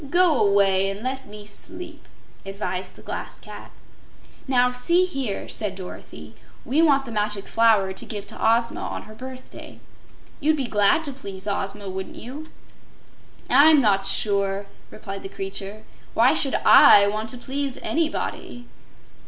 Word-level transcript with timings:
Go 0.09 0.39
away 0.43 0.89
and 0.89 1.03
let 1.03 1.27
me 1.27 1.45
sleep," 1.45 2.07
advised 2.43 2.95
the 2.95 3.03
Glass 3.03 3.39
Cat. 3.39 3.69
"Now, 4.47 4.71
see 4.71 5.05
here," 5.05 5.47
said 5.47 5.75
Dorothy; 5.75 6.33
"we 6.65 6.81
want 6.81 7.05
the 7.05 7.11
Magic 7.11 7.45
Flower 7.47 7.93
to 7.93 8.05
give 8.07 8.25
to 8.25 8.37
Ozma 8.43 8.79
on 8.81 9.03
her 9.03 9.13
birthday. 9.13 9.79
You'd 10.39 10.57
be 10.57 10.65
glad 10.65 11.03
to 11.03 11.13
please 11.13 11.45
Ozma, 11.45 11.87
wouldn't 11.87 12.15
you?" 12.15 12.49
"I'm 13.47 13.79
not 13.79 14.07
sure," 14.07 14.65
replied 14.89 15.21
the 15.21 15.29
creature. 15.29 15.83
"Why 16.15 16.33
should 16.33 16.55
I 16.65 17.05
want 17.05 17.29
to 17.29 17.37
please 17.37 17.77
anybody?" 17.83 18.65